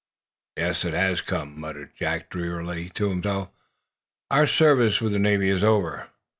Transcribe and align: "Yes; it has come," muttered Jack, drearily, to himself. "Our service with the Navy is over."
"Yes; 0.57 0.83
it 0.83 0.95
has 0.95 1.21
come," 1.21 1.59
muttered 1.59 1.91
Jack, 1.95 2.31
drearily, 2.31 2.89
to 2.95 3.09
himself. 3.11 3.49
"Our 4.31 4.47
service 4.47 4.99
with 4.99 5.11
the 5.11 5.19
Navy 5.19 5.47
is 5.51 5.63
over." 5.63 6.07